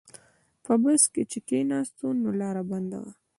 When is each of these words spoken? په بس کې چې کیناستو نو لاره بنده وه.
په 0.63 0.73
بس 0.83 1.03
کې 1.13 1.23
چې 1.31 1.39
کیناستو 1.47 2.05
نو 2.21 2.29
لاره 2.39 2.63
بنده 2.71 2.97
وه. 3.03 3.11